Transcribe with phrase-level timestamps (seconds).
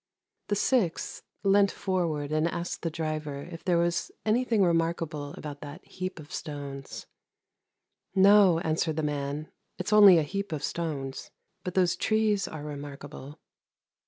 [0.47, 5.61] The sixth leant forward and asked the driver if there was anything re markable about
[5.61, 7.05] that heap of stones.'
[8.31, 11.29] No,' answered the man, 'it's only a heap of stones;
[11.63, 13.37] but those trees are remarkable.'